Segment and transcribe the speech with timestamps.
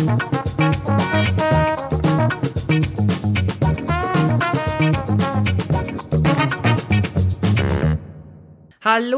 [0.00, 0.16] Hallo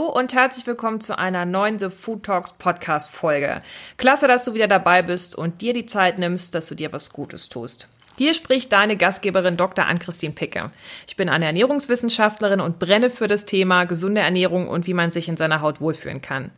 [0.07, 3.63] und herzlich willkommen zu einer neuen The Food Talks Podcast Folge.
[3.97, 7.11] Klasse, dass du wieder dabei bist und dir die Zeit nimmst, dass du dir was
[7.11, 7.87] Gutes tust.
[8.19, 9.87] Hier spricht deine Gastgeberin Dr.
[9.87, 10.71] Ann-Christine Picke.
[11.07, 15.29] Ich bin eine Ernährungswissenschaftlerin und brenne für das Thema gesunde Ernährung und wie man sich
[15.29, 16.51] in seiner Haut wohlfühlen kann.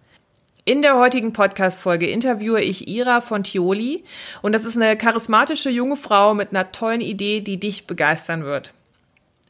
[0.67, 4.03] In der heutigen Podcast-Folge interviewe ich Ira von Tioli
[4.41, 8.73] und das ist eine charismatische junge Frau mit einer tollen Idee, die dich begeistern wird.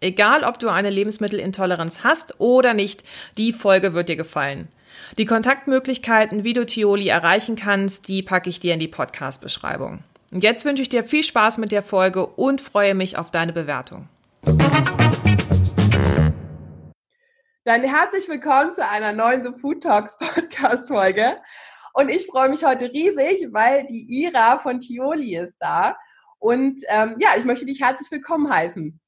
[0.00, 3.04] Egal, ob du eine Lebensmittelintoleranz hast oder nicht,
[3.38, 4.66] die Folge wird dir gefallen.
[5.16, 10.00] Die Kontaktmöglichkeiten, wie du Tioli erreichen kannst, die packe ich dir in die Podcast-Beschreibung.
[10.32, 13.52] Und jetzt wünsche ich dir viel Spaß mit der Folge und freue mich auf deine
[13.52, 14.08] Bewertung.
[17.66, 21.38] Dann herzlich willkommen zu einer neuen The Food Talks Podcast Folge.
[21.94, 25.96] Und ich freue mich heute riesig, weil die Ira von Tioli ist da.
[26.38, 29.00] Und ähm, ja, ich möchte dich herzlich willkommen heißen.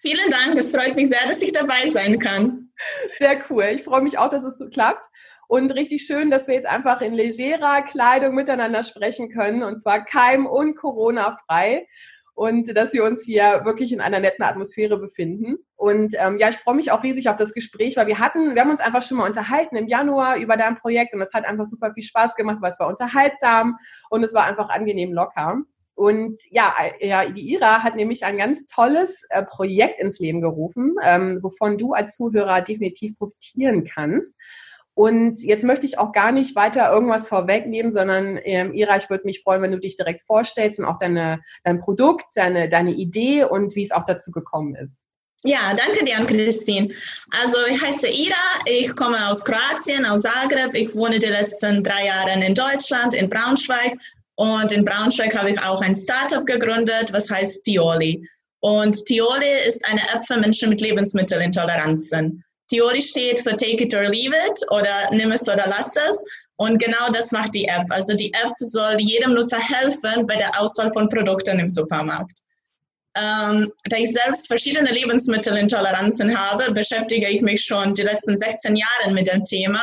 [0.00, 2.72] Vielen Dank, es freut mich sehr, dass ich dabei sein kann.
[3.20, 3.68] Sehr cool.
[3.72, 5.06] Ich freue mich auch, dass es so klappt.
[5.46, 9.62] Und richtig schön, dass wir jetzt einfach in legerer Kleidung miteinander sprechen können.
[9.62, 11.86] Und zwar keim- und Corona-frei.
[12.34, 15.56] Und dass wir uns hier wirklich in einer netten Atmosphäre befinden.
[15.76, 18.62] Und ähm, ja, ich freue mich auch riesig auf das Gespräch, weil wir hatten, wir
[18.62, 21.66] haben uns einfach schon mal unterhalten im Januar über dein Projekt und es hat einfach
[21.66, 23.76] super viel Spaß gemacht, weil es war unterhaltsam
[24.08, 25.62] und es war einfach angenehm locker.
[25.94, 30.94] Und ja, ja, die Ira hat nämlich ein ganz tolles äh, Projekt ins Leben gerufen,
[31.02, 34.34] ähm, wovon du als Zuhörer definitiv profitieren kannst.
[35.00, 39.24] Und jetzt möchte ich auch gar nicht weiter irgendwas vorwegnehmen, sondern ähm, Ira, ich würde
[39.24, 43.44] mich freuen, wenn du dich direkt vorstellst und auch deine, dein Produkt, deine, deine Idee
[43.44, 45.02] und wie es auch dazu gekommen ist.
[45.42, 46.92] Ja, danke dir, Christine.
[47.42, 48.34] Also ich heiße Ira,
[48.66, 50.74] ich komme aus Kroatien, aus Zagreb.
[50.74, 53.96] Ich wohne die letzten drei Jahre in Deutschland, in Braunschweig
[54.34, 58.28] und in Braunschweig habe ich auch ein Startup gegründet, was heißt Tioli.
[58.60, 62.44] Und Tioli ist eine App für Menschen mit Lebensmittelintoleranzen.
[62.70, 66.24] Tioli steht für Take it or leave it oder nimm es oder lass es.
[66.56, 67.86] Und genau das macht die App.
[67.90, 72.40] Also die App soll jedem Nutzer helfen bei der Auswahl von Produkten im Supermarkt.
[73.16, 79.12] Ähm, da ich selbst verschiedene Lebensmittelintoleranzen habe, beschäftige ich mich schon die letzten 16 Jahre
[79.12, 79.82] mit dem Thema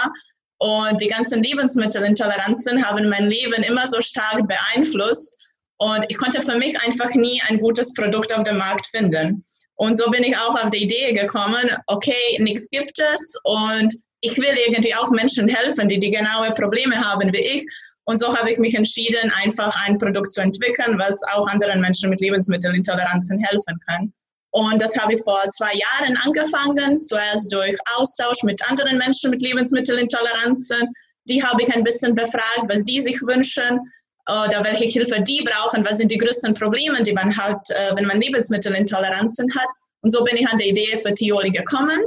[0.59, 5.37] und die ganzen Lebensmittelintoleranzen haben mein Leben immer so stark beeinflusst.
[5.77, 9.43] Und ich konnte für mich einfach nie ein gutes Produkt auf dem Markt finden.
[9.77, 14.35] Und so bin ich auch auf die Idee gekommen, okay, nichts gibt es und ich
[14.37, 17.65] will irgendwie auch Menschen helfen, die die genaue Probleme haben wie ich.
[18.05, 22.09] Und so habe ich mich entschieden, einfach ein Produkt zu entwickeln, was auch anderen Menschen
[22.09, 24.13] mit Lebensmittelintoleranzen helfen kann.
[24.51, 29.41] Und das habe ich vor zwei Jahren angefangen, zuerst durch Austausch mit anderen Menschen mit
[29.41, 30.91] Lebensmittelintoleranzen.
[31.25, 33.79] Die habe ich ein bisschen befragt, was die sich wünschen
[34.27, 38.05] oder welche Hilfe die brauchen, was sind die größten Probleme, die man hat, äh, wenn
[38.05, 39.69] man Lebensmittelintoleranzen hat.
[40.01, 41.99] Und so bin ich an die Idee für Tioli gekommen.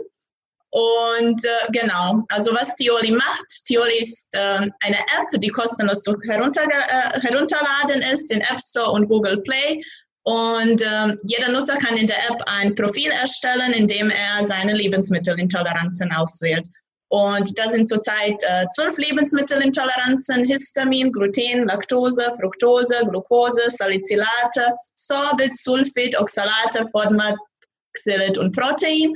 [0.72, 6.62] Und äh, genau, also was Tioli macht, Tioli ist äh, eine App, die kostenlos herunter,
[6.62, 9.82] äh, herunterladen ist in App Store und Google Play
[10.22, 14.74] und äh, jeder Nutzer kann in der App ein Profil erstellen, in dem er seine
[14.74, 16.68] Lebensmittelintoleranzen auswählt.
[17.10, 26.16] Und da sind zurzeit äh, zwölf Lebensmittelintoleranzen, Histamin, Gluten, Laktose, Fructose, Glucose, Salicylate, Sorbit, Sulfid,
[26.18, 27.36] Oxalate, FODMAP,
[27.94, 29.12] Xylit und Protein.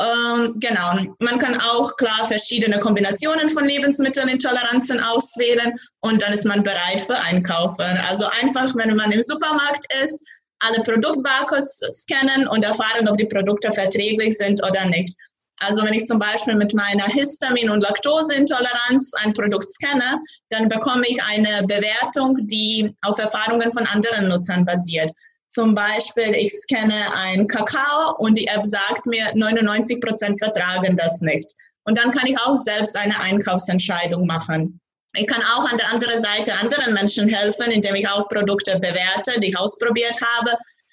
[0.00, 6.64] Ähm, genau, man kann auch klar verschiedene Kombinationen von Lebensmittelintoleranzen auswählen und dann ist man
[6.64, 7.98] bereit für Einkaufen.
[8.08, 10.24] Also einfach, wenn man im Supermarkt ist,
[10.60, 15.16] alle Produktbarcodes scannen und erfahren, ob die Produkte verträglich sind oder nicht.
[15.60, 20.20] Also wenn ich zum Beispiel mit meiner Histamin- und Laktoseintoleranz ein Produkt scanne,
[20.50, 25.10] dann bekomme ich eine Bewertung, die auf Erfahrungen von anderen Nutzern basiert.
[25.48, 31.20] Zum Beispiel, ich scanne ein Kakao und die App sagt mir, 99 Prozent vertragen das
[31.22, 31.50] nicht.
[31.84, 34.78] Und dann kann ich auch selbst eine Einkaufsentscheidung machen.
[35.14, 39.40] Ich kann auch an der anderen Seite anderen Menschen helfen, indem ich auch Produkte bewerte,
[39.40, 40.50] die ich ausprobiert habe.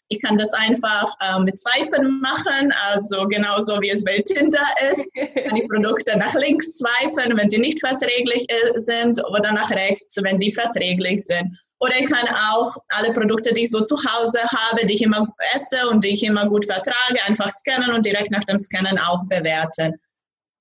[0.10, 5.12] Ich kann das einfach äh, mit Swipen machen, also genauso wie es bei Tinder ist.
[5.16, 10.16] Kann die Produkte nach links swipen, wenn die nicht verträglich äh, sind, oder nach rechts,
[10.22, 11.58] wenn die verträglich sind.
[11.80, 15.28] Oder ich kann auch alle Produkte, die ich so zu Hause habe, die ich immer
[15.54, 19.24] esse und die ich immer gut vertrage, einfach scannen und direkt nach dem Scannen auch
[19.26, 19.94] bewerten.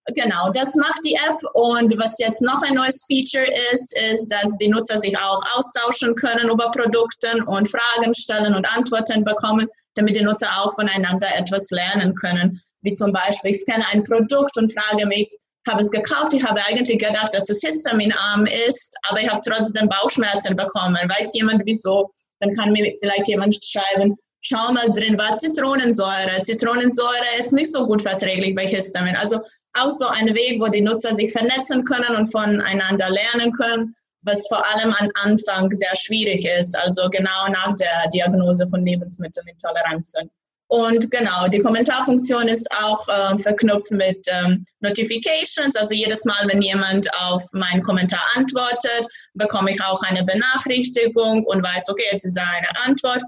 [0.08, 1.38] Genau, das macht die App.
[1.54, 6.14] Und was jetzt noch ein neues Feature ist, ist, dass die Nutzer sich auch austauschen
[6.14, 11.70] können über Produkte und Fragen stellen und Antworten bekommen, damit die Nutzer auch voneinander etwas
[11.70, 12.60] lernen können.
[12.82, 15.28] Wie zum Beispiel, ich scanne ein Produkt und frage mich,
[15.66, 16.34] habe es gekauft.
[16.34, 20.98] Ich habe eigentlich gedacht, dass es histaminarm ist, aber ich habe trotzdem Bauchschmerzen bekommen.
[21.08, 22.10] Weiß jemand wieso?
[22.40, 26.42] Dann kann mir vielleicht jemand schreiben, schau mal drin war Zitronensäure.
[26.42, 29.16] Zitronensäure ist nicht so gut verträglich bei Histamin.
[29.16, 29.40] Also
[29.74, 34.46] auch so ein Weg, wo die Nutzer sich vernetzen können und voneinander lernen können, was
[34.48, 40.30] vor allem am Anfang sehr schwierig ist, also genau nach der Diagnose von Lebensmittelintoleranzen.
[40.66, 45.76] Und genau, die Kommentarfunktion ist auch äh, verknüpft mit ähm, Notifications.
[45.76, 51.62] Also jedes Mal, wenn jemand auf meinen Kommentar antwortet, bekomme ich auch eine Benachrichtigung und
[51.62, 53.22] weiß, okay, jetzt ist da eine Antwort.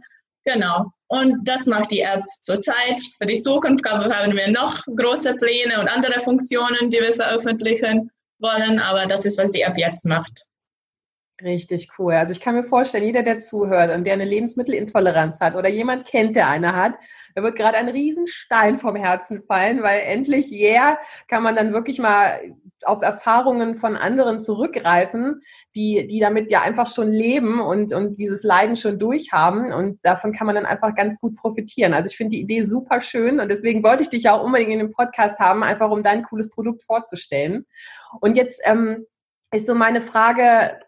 [0.47, 0.87] Genau.
[1.09, 3.01] Und das macht die App zurzeit.
[3.19, 8.79] Für die Zukunft haben wir noch große Pläne und andere Funktionen, die wir veröffentlichen wollen.
[8.79, 10.47] Aber das ist, was die App jetzt macht.
[11.43, 12.15] Richtig cool.
[12.15, 16.07] Also ich kann mir vorstellen, jeder, der zuhört und der eine Lebensmittelintoleranz hat oder jemand
[16.07, 16.95] kennt, der eine hat,
[17.35, 20.99] da wird gerade ein Riesenstein vom Herzen fallen, weil endlich, yeah,
[21.29, 22.41] kann man dann wirklich mal
[22.85, 25.43] auf Erfahrungen von anderen zurückgreifen,
[25.75, 29.75] die, die damit ja einfach schon leben und, und dieses Leiden schon durchhaben.
[29.75, 31.93] Und davon kann man dann einfach ganz gut profitieren.
[31.93, 34.73] Also ich finde die Idee super schön und deswegen wollte ich dich ja auch unbedingt
[34.73, 37.67] in dem Podcast haben, einfach um dein cooles Produkt vorzustellen.
[38.23, 39.05] Und jetzt ähm,
[39.53, 40.79] ist so meine Frage,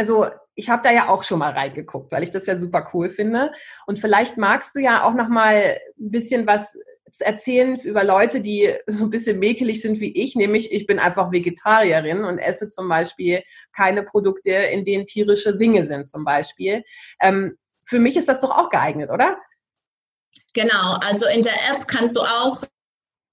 [0.00, 3.10] also ich habe da ja auch schon mal reingeguckt, weil ich das ja super cool
[3.10, 3.52] finde.
[3.86, 6.74] Und vielleicht magst du ja auch noch mal ein bisschen was
[7.18, 11.32] erzählen über Leute, die so ein bisschen mäkelig sind wie ich, nämlich ich bin einfach
[11.32, 13.42] Vegetarierin und esse zum Beispiel
[13.76, 16.82] keine Produkte, in denen tierische Singe sind zum Beispiel.
[17.20, 19.36] Ähm, für mich ist das doch auch geeignet, oder?
[20.54, 22.62] Genau, also in der App kannst du auch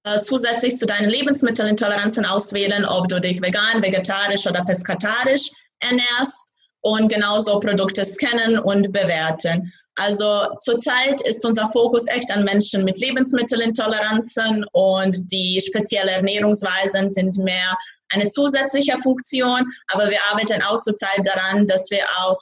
[0.03, 5.49] äh, zusätzlich zu deinen Lebensmittelintoleranzen auswählen, ob du dich vegan, vegetarisch oder peskatarisch
[5.79, 9.71] ernährst und genauso Produkte scannen und bewerten.
[9.95, 17.37] Also zurzeit ist unser Fokus echt an Menschen mit Lebensmittelintoleranzen und die speziellen Ernährungsweisen sind
[17.37, 17.75] mehr
[18.09, 22.37] eine zusätzliche Funktion, aber wir arbeiten auch zurzeit daran, dass wir auch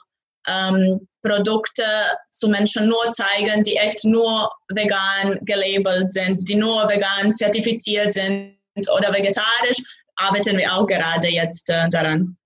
[0.48, 1.82] ähm, Produkte
[2.30, 8.54] zu Menschen nur zeigen, die echt nur vegan gelabelt sind, die nur vegan zertifiziert sind
[8.96, 9.82] oder vegetarisch,
[10.16, 12.36] arbeiten wir auch gerade jetzt äh, daran.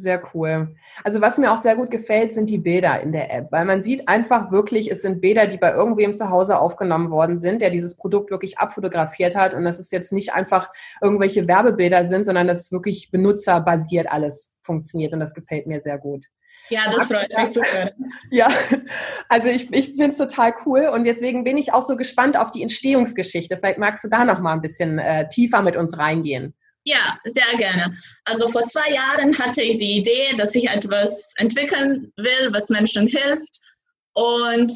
[0.00, 0.74] Sehr cool.
[1.04, 3.82] Also was mir auch sehr gut gefällt, sind die Bilder in der App, weil man
[3.82, 7.68] sieht einfach wirklich, es sind Bilder, die bei irgendwem zu Hause aufgenommen worden sind, der
[7.68, 10.70] dieses Produkt wirklich abfotografiert hat und dass es jetzt nicht einfach
[11.02, 15.98] irgendwelche Werbebilder sind, sondern dass es wirklich benutzerbasiert alles funktioniert und das gefällt mir sehr
[15.98, 16.24] gut.
[16.70, 17.90] Ja, das freut mich zu hören.
[18.30, 18.48] Ja,
[19.28, 22.50] also ich, ich finde es total cool und deswegen bin ich auch so gespannt auf
[22.50, 23.58] die Entstehungsgeschichte.
[23.58, 26.54] Vielleicht magst du da noch mal ein bisschen äh, tiefer mit uns reingehen.
[26.84, 27.94] Ja, sehr gerne.
[28.24, 33.06] Also vor zwei Jahren hatte ich die Idee, dass ich etwas entwickeln will, was Menschen
[33.06, 33.60] hilft.
[34.14, 34.72] Und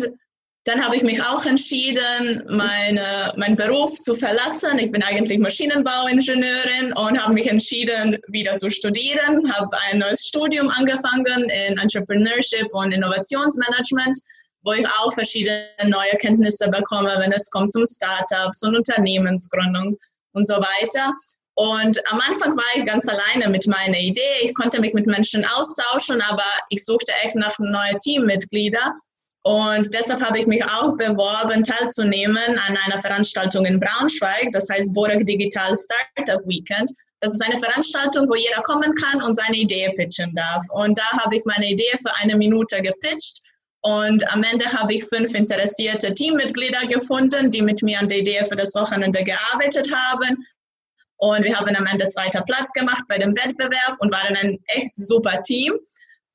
[0.65, 4.79] dann habe ich mich auch entschieden, meine, meinen Beruf zu verlassen.
[4.79, 9.53] Ich bin eigentlich Maschinenbauingenieurin und habe mich entschieden, wieder zu studieren.
[9.53, 14.19] Habe ein neues Studium angefangen in Entrepreneurship und Innovationsmanagement,
[14.63, 19.99] wo ich auch verschiedene neue Kenntnisse bekomme, wenn es kommt zum Startups und Unternehmensgründung
[20.33, 21.13] und so weiter.
[21.57, 24.41] Und am Anfang war ich ganz alleine mit meiner Idee.
[24.43, 28.93] Ich konnte mich mit Menschen austauschen, aber ich suchte echt nach neuen Teammitgliedern.
[29.45, 34.95] Und deshalb habe ich mich auch beworben, teilzunehmen an einer Veranstaltung in Braunschweig, das heißt
[34.95, 36.91] Borek Digital Startup Weekend.
[37.21, 40.65] Das ist eine Veranstaltung, wo jeder kommen kann und seine Idee pitchen darf.
[40.71, 43.41] Und da habe ich meine Idee für eine Minute gepitcht.
[43.83, 48.43] Und am Ende habe ich fünf interessierte Teammitglieder gefunden, die mit mir an der Idee
[48.45, 50.47] für das Wochenende gearbeitet haben.
[51.25, 54.95] Und wir haben am Ende zweiter Platz gemacht bei dem Wettbewerb und waren ein echt
[54.95, 55.73] super Team.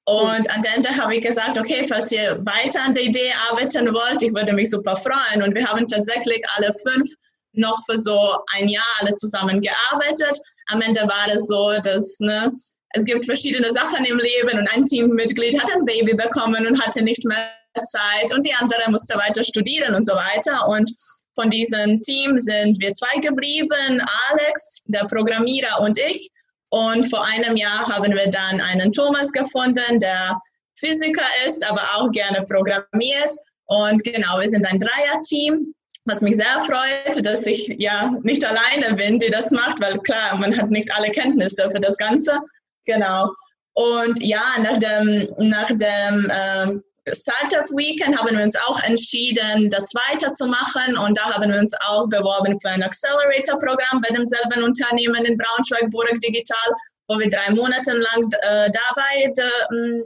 [0.06, 4.24] Und am Ende habe ich gesagt, okay, falls ihr weiter an der Idee arbeiten wollt,
[4.24, 5.44] ich würde mich super freuen.
[5.44, 7.08] Und wir haben tatsächlich alle fünf
[7.54, 10.40] noch für so ein Jahr alle zusammen gearbeitet.
[10.70, 12.52] Am Ende war es so, dass ne,
[12.94, 17.04] es gibt verschiedene Sachen im Leben und ein Teammitglied hat ein Baby bekommen und hatte
[17.04, 17.52] nicht mehr
[17.84, 20.68] Zeit und die andere musste weiter studieren und so weiter.
[20.68, 20.92] Und
[21.36, 26.30] von diesem Team sind wir zwei geblieben, Alex, der Programmierer und ich.
[26.70, 30.40] Und vor einem Jahr haben wir dann einen Thomas gefunden, der
[30.78, 33.34] Physiker ist, aber auch gerne programmiert.
[33.66, 35.74] Und genau, wir sind ein Dreier-Team,
[36.06, 40.38] was mich sehr freut, dass ich ja nicht alleine bin, die das macht, weil klar,
[40.38, 42.40] man hat nicht alle Kenntnisse für das Ganze.
[42.86, 43.30] Genau.
[43.74, 49.92] Und ja, nach dem, nach dem ähm, Startup Weekend haben wir uns auch entschieden, das
[49.94, 55.38] weiterzumachen und da haben wir uns auch beworben für ein Accelerator-Programm bei demselben Unternehmen in
[55.38, 56.74] Braunschweig, Burg Digital,
[57.08, 59.34] wo wir drei Monate lang äh, dabei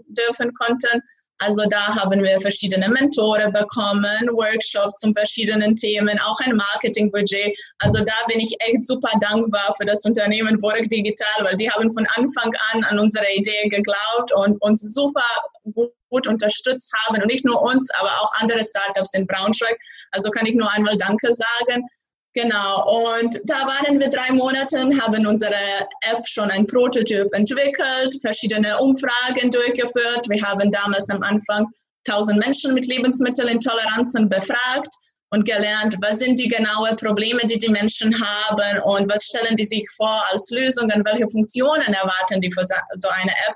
[0.07, 1.01] dürfen konnten.
[1.39, 7.53] Also da haben wir verschiedene Mentoren bekommen, Workshops zu verschiedenen Themen, auch ein Marketingbudget.
[7.79, 11.91] Also da bin ich echt super dankbar für das Unternehmen Borg Digital, weil die haben
[11.91, 15.25] von Anfang an an unsere Idee geglaubt und uns super
[15.73, 15.91] gut
[16.27, 17.22] unterstützt haben.
[17.22, 19.77] Und nicht nur uns, aber auch andere Startups in Braunschweig.
[20.12, 21.88] Also kann ich nur einmal Danke sagen.
[22.36, 25.53] Genau, und da waren wir drei Monate, haben unsere
[26.01, 30.27] App schon ein Prototyp entwickelt, verschiedene Umfragen durchgeführt.
[30.27, 31.67] Wir haben damals am Anfang
[32.08, 34.89] 1000 Menschen mit Lebensmittelintoleranzen befragt
[35.29, 39.65] und gelernt, was sind die genauen Probleme, die die Menschen haben und was stellen die
[39.65, 43.55] sich vor als Lösungen, welche Funktionen erwarten die für so eine App.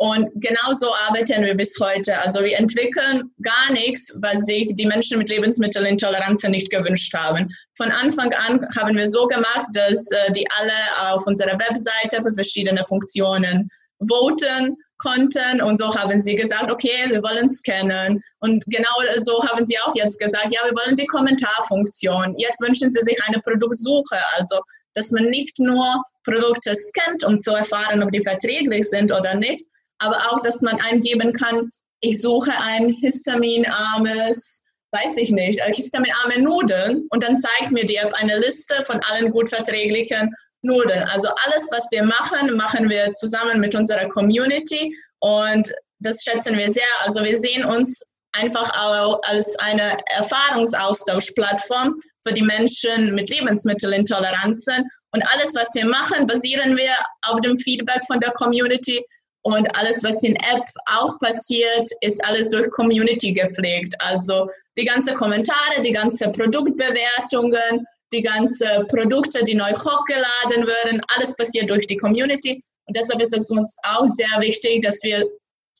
[0.00, 2.18] Und genauso arbeiten wir bis heute.
[2.20, 7.50] Also wir entwickeln gar nichts, was sich die Menschen mit Lebensmittelintoleranz nicht gewünscht haben.
[7.76, 12.32] Von Anfang an haben wir so gemacht, dass äh, die alle auf unserer Webseite für
[12.32, 13.68] verschiedene Funktionen
[14.08, 18.22] voten konnten und so haben sie gesagt, okay, wir wollen scannen.
[18.38, 22.38] Und genau so haben sie auch jetzt gesagt, ja, wir wollen die Kommentarfunktion.
[22.38, 24.60] Jetzt wünschen sie sich eine Produktsuche, also
[24.94, 29.66] dass man nicht nur Produkte scannt, um zu erfahren, ob die verträglich sind oder nicht,
[30.00, 36.40] aber auch, dass man eingeben kann, ich suche ein histaminarmes, weiß ich nicht, äh, histaminarme
[36.40, 41.04] Nudeln und dann zeigt mir die App eine Liste von allen gut verträglichen Nudeln.
[41.04, 46.70] Also alles, was wir machen, machen wir zusammen mit unserer Community und das schätzen wir
[46.72, 46.82] sehr.
[47.04, 48.02] Also wir sehen uns
[48.32, 54.88] einfach auch als eine Erfahrungsaustauschplattform für die Menschen mit Lebensmittelintoleranzen.
[55.12, 56.92] Und alles, was wir machen, basieren wir
[57.22, 59.04] auf dem Feedback von der Community
[59.42, 63.94] und alles, was in App auch passiert, ist alles durch Community gepflegt.
[64.00, 71.34] Also die ganzen Kommentare, die ganzen Produktbewertungen, die ganzen Produkte, die neu hochgeladen werden, alles
[71.36, 72.62] passiert durch die Community.
[72.86, 75.24] Und deshalb ist es uns auch sehr wichtig, dass wir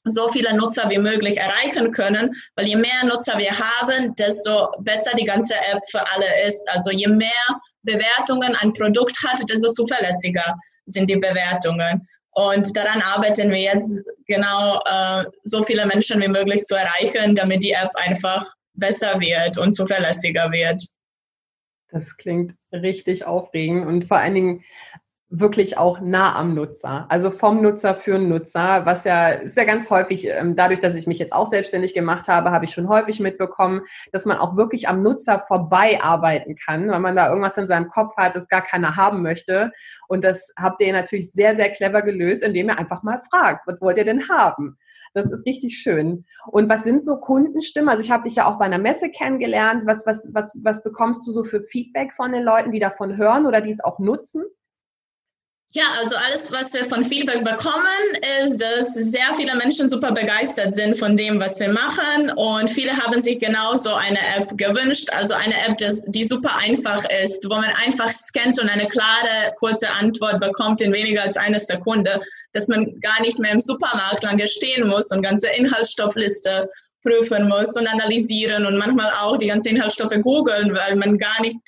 [0.04, 5.10] so viele Nutzer wie möglich erreichen können, weil je mehr Nutzer wir haben, desto besser
[5.18, 6.66] die ganze App für alle ist.
[6.70, 7.28] Also je mehr
[7.82, 12.06] Bewertungen ein Produkt hat, desto zuverlässiger sind die Bewertungen.
[12.32, 17.64] Und daran arbeiten wir jetzt genau, äh, so viele Menschen wie möglich zu erreichen, damit
[17.64, 20.82] die App einfach besser wird und zuverlässiger wird.
[21.88, 24.64] Das klingt richtig aufregend und vor allen Dingen
[25.32, 29.62] wirklich auch nah am Nutzer, also vom Nutzer für den Nutzer, was ja ist ja
[29.62, 32.88] ganz häufig, ähm, dadurch, dass ich mich jetzt auch selbstständig gemacht habe, habe ich schon
[32.88, 37.56] häufig mitbekommen, dass man auch wirklich am Nutzer vorbei arbeiten kann, weil man da irgendwas
[37.56, 39.70] in seinem Kopf hat, das gar keiner haben möchte.
[40.08, 43.80] Und das habt ihr natürlich sehr, sehr clever gelöst, indem ihr einfach mal fragt, was
[43.80, 44.78] wollt ihr denn haben?
[45.14, 46.24] Das ist richtig schön.
[46.48, 47.88] Und was sind so Kundenstimmen?
[47.88, 49.82] Also ich habe dich ja auch bei einer Messe kennengelernt.
[49.86, 53.46] Was, was, was, was bekommst du so für Feedback von den Leuten, die davon hören
[53.46, 54.44] oder die es auch nutzen?
[55.72, 57.84] Ja, also alles, was wir von Feedback bekommen,
[58.42, 62.28] ist, dass sehr viele Menschen super begeistert sind von dem, was wir machen.
[62.30, 65.10] Und viele haben sich genau so eine App gewünscht.
[65.12, 69.88] Also eine App, die super einfach ist, wo man einfach scannt und eine klare, kurze
[69.90, 72.20] Antwort bekommt in weniger als eine Sekunde.
[72.52, 76.68] Dass man gar nicht mehr im Supermarkt lange stehen muss und ganze Inhaltsstoffliste
[77.04, 81.58] prüfen muss und analysieren und manchmal auch die ganzen Inhaltsstoffe googeln, weil man gar nicht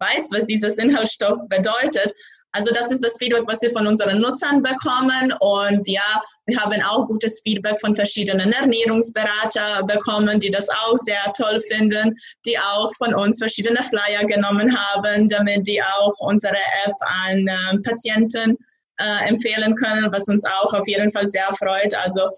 [0.00, 2.12] weiß, was dieses Inhaltsstoff bedeutet.
[2.52, 5.32] Also das ist das Feedback, was wir von unseren Nutzern bekommen.
[5.40, 11.32] Und ja, wir haben auch gutes Feedback von verschiedenen Ernährungsberater bekommen, die das auch sehr
[11.36, 16.96] toll finden, die auch von uns verschiedene Flyer genommen haben, damit die auch unsere App
[17.00, 18.56] an äh, Patienten
[18.98, 21.94] äh, empfehlen können, was uns auch auf jeden Fall sehr freut.
[22.04, 22.28] Also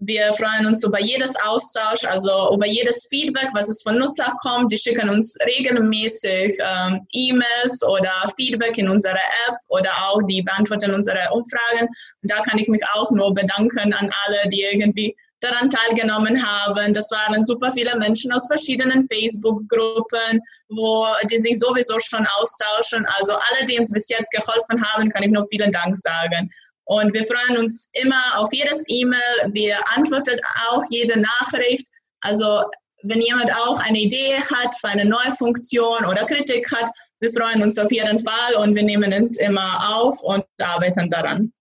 [0.00, 4.70] wir freuen uns über jedes Austausch, also über jedes Feedback, was es von Nutzer kommt.
[4.70, 10.94] Die schicken uns regelmäßig ähm, E-Mails oder Feedback in unserer App oder auch die beantworten
[10.94, 11.88] unsere Umfragen.
[12.22, 16.94] Und da kann ich mich auch nur bedanken an alle, die irgendwie daran teilgenommen haben.
[16.94, 23.04] Das waren super viele Menschen aus verschiedenen Facebook-Gruppen, wo die sich sowieso schon austauschen.
[23.18, 26.50] Also alle, die uns bis jetzt geholfen haben, kann ich nur vielen Dank sagen.
[26.88, 29.52] Und wir freuen uns immer auf jedes E-Mail.
[29.52, 30.40] Wir antworten
[30.70, 31.86] auch jede Nachricht.
[32.22, 32.62] Also
[33.02, 36.90] wenn jemand auch eine Idee hat für eine neue Funktion oder Kritik hat,
[37.20, 41.52] wir freuen uns auf jeden Fall und wir nehmen uns immer auf und arbeiten daran.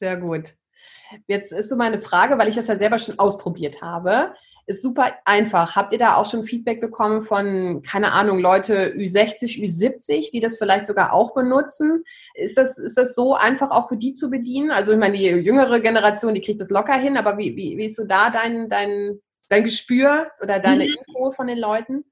[0.00, 0.54] Sehr gut.
[1.28, 4.34] Jetzt ist so meine Frage, weil ich das ja selber schon ausprobiert habe.
[4.68, 5.76] Ist super einfach.
[5.76, 10.58] Habt ihr da auch schon Feedback bekommen von, keine Ahnung, Leute Ü60, Ü70, die das
[10.58, 12.02] vielleicht sogar auch benutzen?
[12.34, 14.72] Ist das, ist das so einfach auch für die zu bedienen?
[14.72, 17.86] Also ich meine, die jüngere Generation, die kriegt das locker hin, aber wie, wie, wie
[17.86, 20.94] ist so da dein, dein, dein Gespür oder deine mhm.
[21.06, 22.04] Info von den Leuten?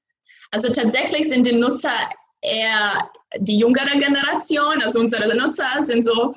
[0.53, 1.91] Also tatsächlich sind die Nutzer
[2.41, 4.81] eher die jüngere Generation.
[4.85, 6.33] Also unsere Nutzer sind so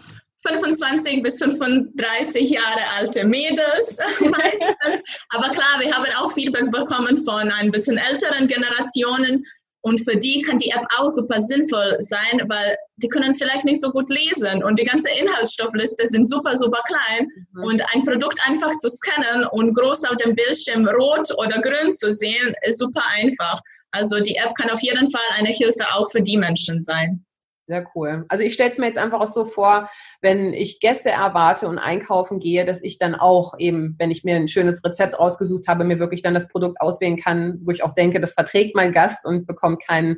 [0.45, 5.17] 25 bis 35 Jahre alte Mädels meistens.
[5.29, 9.43] Aber klar, wir haben auch Feedback bekommen von ein bisschen älteren Generationen,
[9.87, 13.79] und für die kann die App auch super sinnvoll sein, weil die können vielleicht nicht
[13.79, 17.27] so gut lesen und die ganze Inhaltsstoffliste sind super, super klein.
[17.53, 17.63] Mhm.
[17.63, 22.11] Und ein Produkt einfach zu scannen und groß auf dem Bildschirm rot oder grün zu
[22.11, 23.61] sehen, ist super einfach.
[23.91, 27.25] Also die App kann auf jeden Fall eine Hilfe auch für die Menschen sein.
[27.67, 28.25] Sehr cool.
[28.29, 29.89] Also ich stelle es mir jetzt einfach auch so vor,
[30.21, 34.37] wenn ich Gäste erwarte und einkaufen gehe, dass ich dann auch eben, wenn ich mir
[34.37, 37.91] ein schönes Rezept rausgesucht habe, mir wirklich dann das Produkt auswählen kann, wo ich auch
[37.91, 40.17] denke, das verträgt mein Gast und bekommt keinen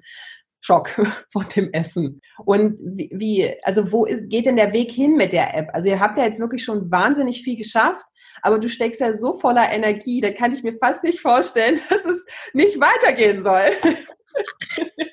[0.62, 0.90] Schock
[1.32, 2.22] von dem Essen.
[2.46, 5.70] Und wie, also wo geht denn der Weg hin mit der App?
[5.74, 8.06] Also ihr habt ja jetzt wirklich schon wahnsinnig viel geschafft,
[8.44, 12.06] aber du steckst ja so voller Energie, da kann ich mir fast nicht vorstellen, dass
[12.06, 14.06] es nicht weitergehen soll.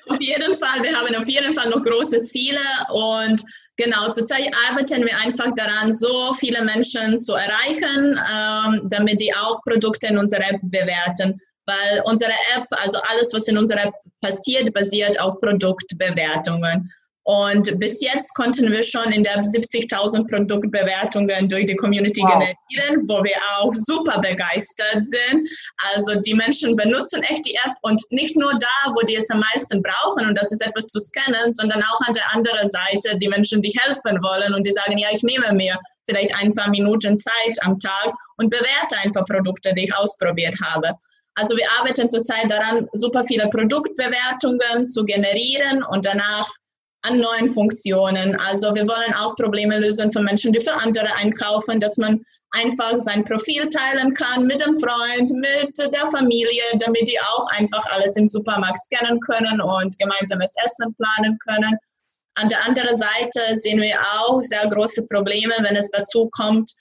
[0.07, 2.59] Auf jeden Fall, wir haben auf jeden Fall noch große Ziele
[2.89, 3.41] und
[3.77, 9.61] genau, zurzeit arbeiten wir einfach daran, so viele Menschen zu erreichen, ähm, damit die auch
[9.63, 11.39] Produkte in unserer App bewerten.
[11.65, 16.91] Weil unsere App, also alles, was in unserer App passiert, basiert auf Produktbewertungen.
[17.27, 22.31] Und bis jetzt konnten wir schon in der 70.000 Produktbewertungen durch die Community wow.
[22.31, 25.49] generieren, wo wir auch super begeistert sind.
[25.93, 29.41] Also die Menschen benutzen echt die App und nicht nur da, wo die es am
[29.41, 33.27] meisten brauchen und das ist etwas zu scannen, sondern auch an der anderen Seite die
[33.27, 37.19] Menschen, die helfen wollen und die sagen, ja, ich nehme mir vielleicht ein paar Minuten
[37.19, 40.93] Zeit am Tag und bewerte ein paar Produkte, die ich ausprobiert habe.
[41.35, 46.49] Also wir arbeiten zurzeit daran, super viele Produktbewertungen zu generieren und danach
[47.07, 48.35] an neuen Funktionen.
[48.41, 52.21] Also wir wollen auch Probleme lösen für Menschen, die für andere einkaufen, dass man
[52.51, 57.85] einfach sein Profil teilen kann mit dem Freund, mit der Familie, damit die auch einfach
[57.91, 61.75] alles im Supermarkt scannen können und gemeinsames Essen planen können.
[62.35, 66.71] An der anderen Seite sehen wir auch sehr große Probleme, wenn es dazu kommt,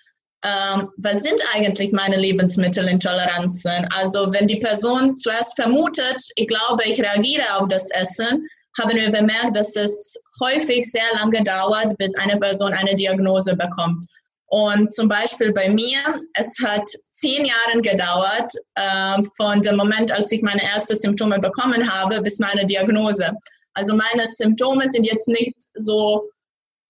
[0.45, 3.89] ähm, was sind eigentlich meine Lebensmittelintoleranzen?
[3.91, 8.47] Also wenn die Person zuerst vermutet, ich glaube, ich reagiere auf das Essen,
[8.79, 14.07] haben wir bemerkt, dass es häufig sehr lange dauert, bis eine Person eine Diagnose bekommt.
[14.49, 15.99] Und zum Beispiel bei mir,
[16.35, 21.91] es hat zehn Jahre gedauert, äh, von dem Moment, als ich meine ersten Symptome bekommen
[21.91, 23.33] habe, bis meine Diagnose.
[23.75, 26.31] Also meine Symptome sind jetzt nicht so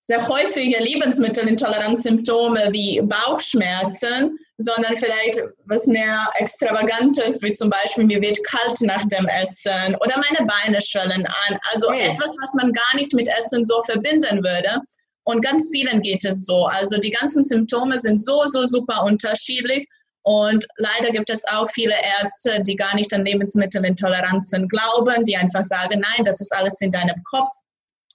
[0.03, 8.39] sehr häufige Lebensmittelintoleranzsymptome wie Bauchschmerzen, sondern vielleicht was mehr Extravagantes, wie zum Beispiel mir wird
[8.45, 11.59] kalt nach dem Essen oder meine Beine schwellen an.
[11.73, 12.09] Also okay.
[12.11, 14.81] etwas, was man gar nicht mit Essen so verbinden würde.
[15.25, 16.67] Und ganz vielen geht es so.
[16.67, 19.87] Also die ganzen Symptome sind so, so super unterschiedlich.
[20.23, 25.65] Und leider gibt es auch viele Ärzte, die gar nicht an Lebensmittelintoleranzen glauben, die einfach
[25.65, 27.53] sagen, nein, das ist alles in deinem Kopf.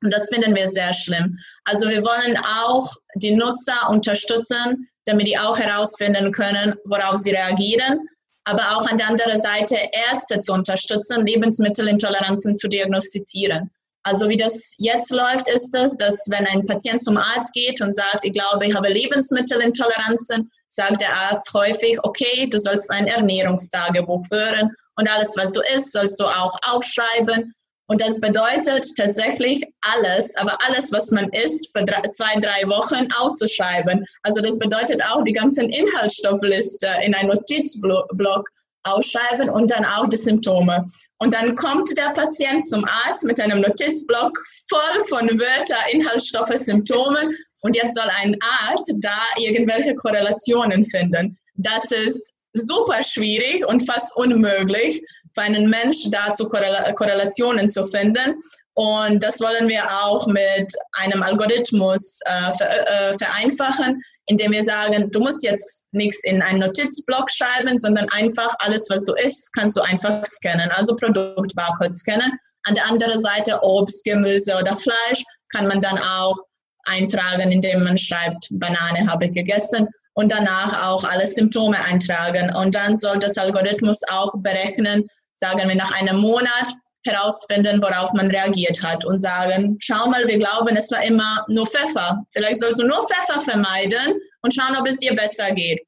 [0.03, 1.37] Und das finden wir sehr schlimm.
[1.63, 8.07] Also wir wollen auch die Nutzer unterstützen, damit die auch herausfinden können, worauf sie reagieren,
[8.43, 9.77] aber auch an der anderen Seite
[10.09, 13.69] Ärzte zu unterstützen, Lebensmittelintoleranzen zu diagnostizieren.
[14.03, 17.93] Also wie das jetzt läuft, ist es, dass wenn ein Patient zum Arzt geht und
[17.93, 24.25] sagt, ich glaube, ich habe Lebensmittelintoleranzen, sagt der Arzt häufig, okay, du sollst ein Ernährungstagebuch
[24.25, 27.53] führen und alles, was du isst, sollst du auch aufschreiben
[27.91, 33.05] und das bedeutet tatsächlich alles, aber alles, was man isst, für drei, zwei, drei Wochen
[33.19, 34.05] auszuschreiben.
[34.23, 38.47] Also das bedeutet auch die ganzen Inhaltsstoffliste in ein Notizblock
[38.83, 40.85] ausschreiben und dann auch die Symptome.
[41.17, 47.31] Und dann kommt der Patient zum Arzt mit einem Notizblock voll von Wörtern, Inhaltsstoffe, Symptome
[47.59, 48.37] und jetzt soll ein
[48.69, 51.37] Arzt da irgendwelche Korrelationen finden.
[51.55, 58.35] Das ist super schwierig und fast unmöglich für einen Mensch dazu Korrelationen zu finden.
[58.73, 65.11] Und das wollen wir auch mit einem Algorithmus äh, ver äh, vereinfachen, indem wir sagen,
[65.11, 69.75] du musst jetzt nichts in einen Notizblock schreiben, sondern einfach alles, was du isst, kannst
[69.75, 72.31] du einfach scannen, also Produktbarcode scannen.
[72.63, 76.37] An der anderen Seite Obst, Gemüse oder Fleisch kann man dann auch
[76.85, 82.53] eintragen, indem man schreibt, Banane habe ich gegessen und danach auch alle Symptome eintragen.
[82.55, 85.07] Und dann soll das Algorithmus auch berechnen,
[85.41, 86.71] sagen wir nach einem Monat,
[87.03, 91.65] herausfinden, worauf man reagiert hat und sagen, schau mal, wir glauben, es war immer nur
[91.65, 92.23] Pfeffer.
[92.31, 95.81] Vielleicht sollst du nur Pfeffer vermeiden und schauen, ob es dir besser geht.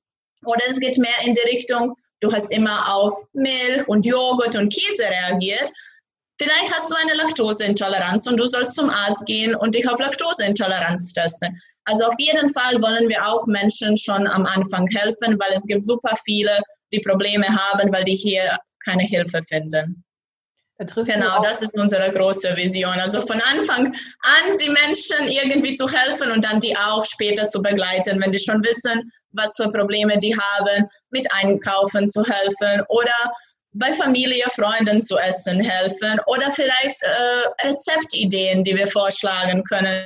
[0.45, 4.73] Oder es geht mehr in die Richtung, du hast immer auf Milch und Joghurt und
[4.73, 5.71] Käse reagiert.
[6.41, 11.13] Vielleicht hast du eine Laktoseintoleranz und du sollst zum Arzt gehen und dich auf Laktoseintoleranz
[11.13, 11.61] testen.
[11.85, 15.85] Also auf jeden Fall wollen wir auch Menschen schon am Anfang helfen, weil es gibt
[15.85, 16.57] super viele,
[16.93, 20.03] die Probleme haben, weil die hier keine Hilfe finden.
[20.77, 22.99] Da genau, das ist unsere große Vision.
[22.99, 27.61] Also von Anfang an die Menschen irgendwie zu helfen und dann die auch später zu
[27.61, 33.13] begleiten, wenn die schon wissen, was für Probleme die haben, mit Einkaufen zu helfen oder
[33.73, 40.05] bei Familie, Freunden zu essen helfen oder vielleicht äh, Rezeptideen, die wir vorschlagen können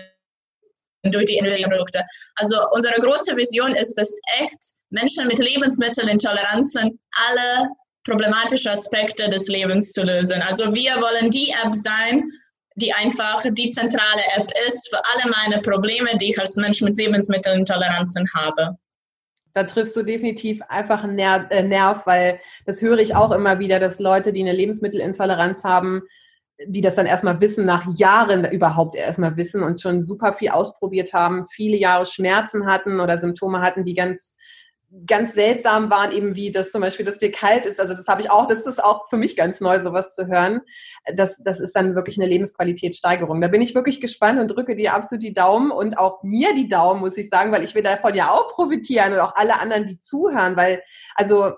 [1.04, 2.04] durch die Produkte.
[2.36, 7.70] Also unsere große Vision ist es echt, Menschen mit Lebensmittelintoleranzen alle
[8.06, 10.42] problematischen Aspekte des Lebens zu lösen.
[10.42, 12.32] Also wir wollen die App sein,
[12.76, 16.98] die einfach die zentrale App ist für alle meine Probleme, die ich als Mensch mit
[16.98, 18.78] Lebensmittelintoleranzen habe
[19.58, 23.80] da triffst du definitiv einfach einen äh, Nerv, weil das höre ich auch immer wieder,
[23.80, 26.04] dass Leute, die eine Lebensmittelintoleranz haben,
[26.68, 31.14] die das dann erstmal wissen, nach Jahren überhaupt erstmal wissen und schon super viel ausprobiert
[31.14, 34.34] haben, viele Jahre Schmerzen hatten oder Symptome hatten, die ganz
[35.06, 37.80] ganz seltsam waren, eben wie das zum Beispiel, dass dir kalt ist.
[37.80, 40.62] Also das habe ich auch, das ist auch für mich ganz neu, sowas zu hören.
[41.16, 43.42] Das, das ist dann wirklich eine Lebensqualitätssteigerung.
[43.42, 46.68] Da bin ich wirklich gespannt und drücke dir absolut die Daumen und auch mir die
[46.68, 49.88] Daumen, muss ich sagen, weil ich will davon ja auch profitieren und auch alle anderen,
[49.88, 50.82] die zuhören, weil,
[51.16, 51.54] also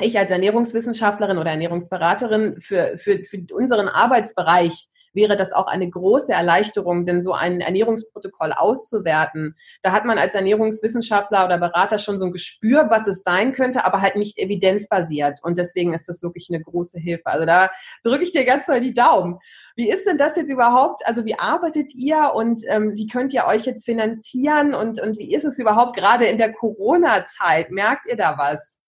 [0.00, 6.32] ich als Ernährungswissenschaftlerin oder Ernährungsberaterin für, für, für unseren Arbeitsbereich wäre das auch eine große
[6.32, 12.26] Erleichterung, denn so ein Ernährungsprotokoll auszuwerten, da hat man als Ernährungswissenschaftler oder Berater schon so
[12.26, 15.40] ein Gespür, was es sein könnte, aber halt nicht evidenzbasiert.
[15.42, 17.26] Und deswegen ist das wirklich eine große Hilfe.
[17.26, 17.70] Also da
[18.02, 19.38] drücke ich dir ganz doll die Daumen.
[19.74, 21.06] Wie ist denn das jetzt überhaupt?
[21.06, 25.34] Also wie arbeitet ihr und ähm, wie könnt ihr euch jetzt finanzieren und, und wie
[25.34, 27.70] ist es überhaupt gerade in der Corona-Zeit?
[27.70, 28.78] Merkt ihr da was?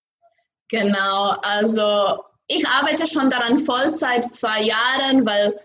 [0.69, 5.59] Genau, also ich arbeite schon daran Vollzeit zwei Jahren, weil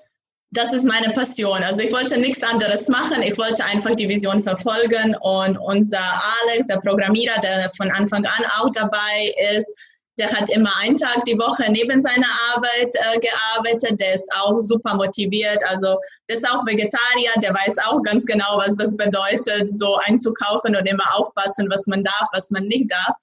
[0.52, 1.62] das ist meine Passion.
[1.64, 3.22] Also ich wollte nichts anderes machen.
[3.22, 6.02] Ich wollte einfach die Vision verfolgen und unser
[6.44, 9.72] Alex, der Programmierer, der von Anfang an auch dabei ist,
[10.18, 14.02] der hat immer einen Tag die Woche neben seiner Arbeit äh, gearbeitet.
[14.02, 15.64] Der ist auch super motiviert.
[15.66, 17.32] Also der ist auch Vegetarier.
[17.42, 22.04] Der weiß auch ganz genau, was das bedeutet, so einzukaufen und immer aufpassen, was man
[22.04, 23.16] darf, was man nicht darf.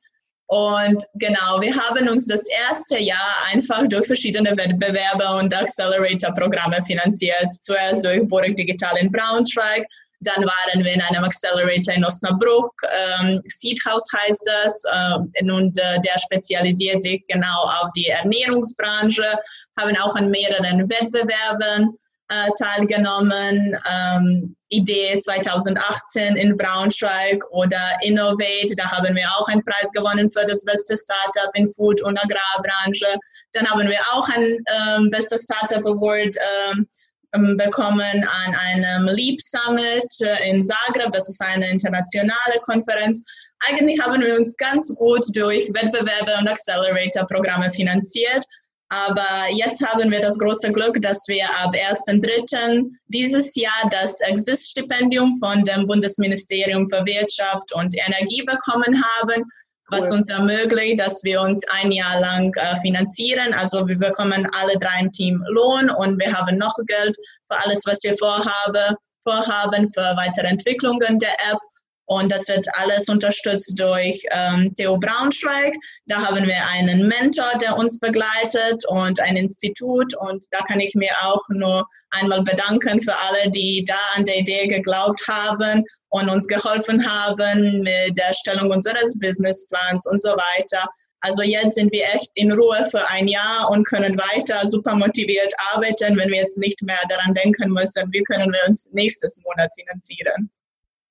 [0.49, 7.53] Und genau, wir haben uns das erste Jahr einfach durch verschiedene Wettbewerbe und Accelerator-Programme finanziert.
[7.63, 9.85] Zuerst durch Burg Digital in Braunschweig,
[10.21, 12.73] dann waren wir in einem Accelerator in Osnabrück,
[13.21, 19.39] ähm, Seed House heißt das, äh, und äh, der spezialisiert sich genau auf die Ernährungsbranche,
[19.79, 21.99] haben auch an mehreren Wettbewerben
[22.29, 23.77] äh, teilgenommen.
[23.91, 30.45] Ähm, Idee 2018 in Braunschweig oder Innovate, da haben wir auch einen Preis gewonnen für
[30.45, 33.07] das beste Startup in Food- und Agrarbranche.
[33.53, 36.37] Dann haben wir auch ein ähm, bester Startup Award
[36.73, 36.89] ähm,
[37.33, 38.01] ähm, bekommen
[38.47, 41.13] an einem Leap Summit äh, in Zagreb.
[41.13, 43.23] Das ist eine internationale Konferenz.
[43.69, 48.45] Eigentlich haben wir uns ganz gut durch Wettbewerbe und Accelerator-Programme finanziert.
[48.89, 52.89] Aber jetzt haben wir das große Glück, dass wir ab 1.3.
[53.09, 59.45] dieses Jahr das Exist-Stipendium von dem Bundesministerium für Wirtschaft und Energie bekommen haben, cool.
[59.89, 63.53] was uns ermöglicht, dass wir uns ein Jahr lang äh, finanzieren.
[63.55, 67.17] Also wir bekommen alle drei im Team Lohn und wir haben noch Geld
[67.51, 68.95] für alles, was wir vorhaben,
[69.25, 71.59] vorhaben für weitere Entwicklungen der App
[72.07, 75.75] und das wird alles unterstützt durch ähm, Theo Braunschweig.
[76.07, 80.15] Da haben wir einen Mentor, der uns begleitet und ein Institut.
[80.17, 84.39] Und da kann ich mir auch nur einmal bedanken für alle, die da an der
[84.39, 90.89] Idee geglaubt haben und uns geholfen haben mit der Erstellung unseres Businessplans und so weiter.
[91.21, 95.53] Also jetzt sind wir echt in Ruhe für ein Jahr und können weiter super motiviert
[95.73, 99.73] arbeiten, wenn wir jetzt nicht mehr daran denken müssen, wie können wir uns nächstes Monat
[99.75, 100.51] finanzieren.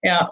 [0.01, 0.31] Ja.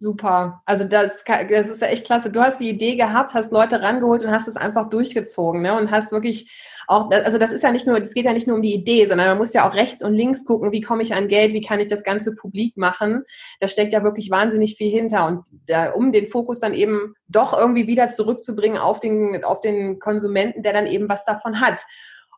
[0.00, 0.62] Super.
[0.64, 2.30] Also das, das ist ja echt klasse.
[2.30, 5.76] Du hast die Idee gehabt, hast Leute rangeholt und hast es einfach durchgezogen, ne?
[5.76, 6.48] Und hast wirklich
[6.86, 9.06] auch, also das ist ja nicht nur, es geht ja nicht nur um die Idee,
[9.06, 11.60] sondern man muss ja auch rechts und links gucken, wie komme ich an Geld, wie
[11.60, 13.24] kann ich das Ganze publik machen.
[13.60, 15.26] Da steckt ja wirklich wahnsinnig viel hinter.
[15.26, 19.98] Und da, um den Fokus dann eben doch irgendwie wieder zurückzubringen auf den, auf den
[19.98, 21.84] Konsumenten, der dann eben was davon hat.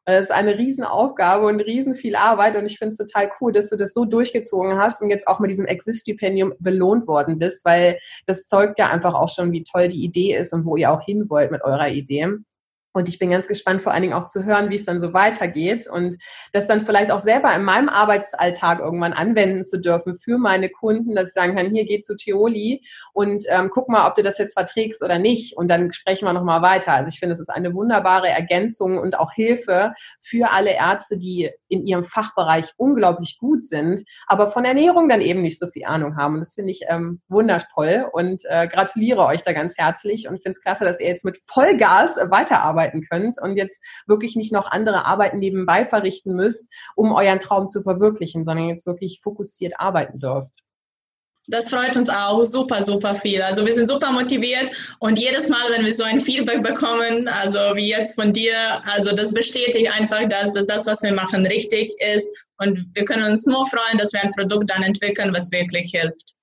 [0.06, 3.70] Das ist eine Riesenaufgabe und riesen viel Arbeit und ich finde es total cool, dass
[3.70, 7.98] du das so durchgezogen hast und jetzt auch mit diesem Exist-Stipendium belohnt worden bist, weil
[8.26, 11.02] das zeugt ja einfach auch schon, wie toll die Idee ist und wo ihr auch
[11.02, 12.28] hin wollt mit eurer Idee.
[12.92, 15.12] Und ich bin ganz gespannt, vor allen Dingen auch zu hören, wie es dann so
[15.12, 16.16] weitergeht und
[16.52, 21.14] das dann vielleicht auch selber in meinem Arbeitsalltag irgendwann anwenden zu dürfen für meine Kunden,
[21.14, 24.38] dass ich sagen kann, hier geh zu Theoli und ähm, guck mal, ob du das
[24.38, 25.56] jetzt verträgst oder nicht.
[25.56, 26.92] Und dann sprechen wir nochmal weiter.
[26.94, 31.48] Also ich finde, es ist eine wunderbare Ergänzung und auch Hilfe für alle Ärzte, die
[31.68, 36.16] in ihrem Fachbereich unglaublich gut sind, aber von Ernährung dann eben nicht so viel Ahnung
[36.16, 36.34] haben.
[36.34, 40.50] Und das finde ich ähm, wundervoll und äh, gratuliere euch da ganz herzlich und finde
[40.50, 44.70] es klasse, dass ihr jetzt mit Vollgas weiterarbeitet arbeiten könnt und jetzt wirklich nicht noch
[44.70, 50.18] andere Arbeiten nebenbei verrichten müsst, um euren Traum zu verwirklichen, sondern jetzt wirklich fokussiert arbeiten
[50.18, 50.54] dürft.
[51.48, 53.42] Das freut uns auch super, super viel.
[53.42, 57.58] Also wir sind super motiviert und jedes Mal, wenn wir so ein Feedback bekommen, also
[57.74, 61.92] wie jetzt von dir, also das bestätigt einfach, dass, dass das, was wir machen, richtig
[62.14, 65.90] ist und wir können uns nur freuen, dass wir ein Produkt dann entwickeln, was wirklich
[65.92, 66.36] hilft.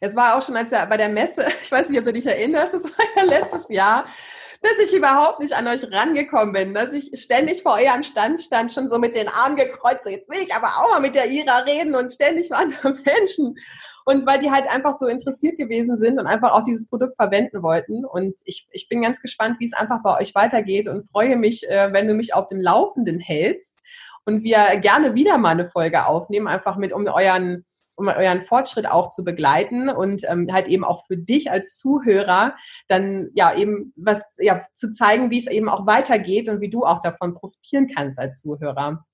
[0.00, 2.26] Es war auch schon, als er bei der Messe, ich weiß nicht, ob du dich
[2.26, 4.06] erinnerst, das war ja letztes Jahr,
[4.62, 8.72] dass ich überhaupt nicht an euch rangekommen bin, dass ich ständig vor eurem Stand stand,
[8.72, 11.28] schon so mit den Armen gekreuzt, so jetzt will ich aber auch mal mit der
[11.30, 13.56] Ira reden und ständig waren da Menschen.
[14.04, 17.62] Und weil die halt einfach so interessiert gewesen sind und einfach auch dieses Produkt verwenden
[17.62, 18.04] wollten.
[18.04, 21.68] Und ich, ich bin ganz gespannt, wie es einfach bei euch weitergeht und freue mich,
[21.68, 23.82] äh, wenn du mich auf dem Laufenden hältst
[24.24, 27.65] und wir gerne wieder mal eine Folge aufnehmen, einfach mit um euren
[27.96, 32.54] um euren Fortschritt auch zu begleiten und ähm, halt eben auch für dich als Zuhörer
[32.88, 36.84] dann ja eben was ja zu zeigen, wie es eben auch weitergeht und wie du
[36.84, 39.04] auch davon profitieren kannst als Zuhörer.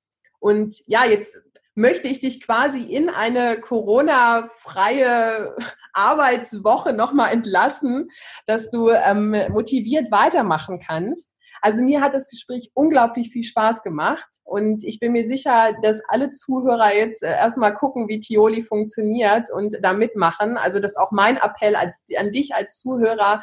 [0.40, 1.40] Und ja, jetzt
[1.74, 5.56] möchte ich dich quasi in eine Corona-freie
[5.94, 8.10] Arbeitswoche nochmal entlassen,
[8.46, 11.32] dass du ähm, motiviert weitermachen kannst.
[11.62, 16.02] Also mir hat das Gespräch unglaublich viel Spaß gemacht und ich bin mir sicher, dass
[16.08, 20.56] alle Zuhörer jetzt äh, erstmal gucken, wie Tioli funktioniert und da mitmachen.
[20.56, 23.42] Also das ist auch mein Appell als, an dich als Zuhörer.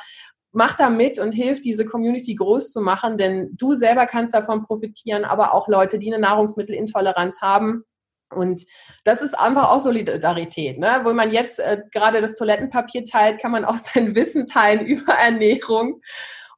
[0.52, 4.66] Mach da mit und hilf, diese Community groß zu machen, denn du selber kannst davon
[4.66, 7.86] profitieren, aber auch Leute, die eine Nahrungsmittelintoleranz haben.
[8.36, 8.66] Und
[9.06, 11.02] das ist einfach auch Solidarität, ne?
[11.04, 15.14] Wo man jetzt äh, gerade das Toilettenpapier teilt, kann man auch sein Wissen teilen über
[15.14, 16.02] Ernährung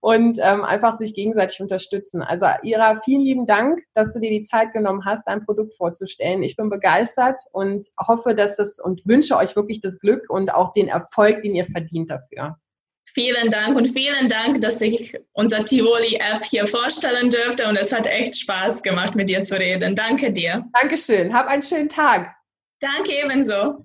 [0.02, 2.22] und ähm, einfach sich gegenseitig unterstützen.
[2.22, 6.44] Also Ira, vielen lieben Dank, dass du dir die Zeit genommen hast, dein Produkt vorzustellen.
[6.44, 10.74] Ich bin begeistert und hoffe, dass das und wünsche euch wirklich das Glück und auch
[10.74, 12.58] den Erfolg, den ihr verdient dafür.
[13.14, 18.08] Vielen Dank und vielen Dank, dass ich unser Tivoli-App hier vorstellen durfte und es hat
[18.08, 19.96] echt Spaß gemacht, mit dir zu reden.
[19.96, 20.64] Danke dir.
[20.82, 21.34] Dankeschön.
[21.34, 22.34] Hab einen schönen Tag.
[22.80, 23.82] Danke ebenso.